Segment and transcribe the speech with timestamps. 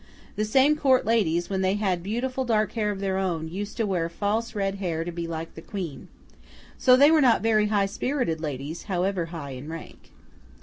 [0.35, 3.85] The same Court ladies, when they had beautiful dark hair of their own, used to
[3.85, 6.07] wear false red hair, to be like the Queen.
[6.75, 10.09] So they were not very high spirited ladies, however high in rank.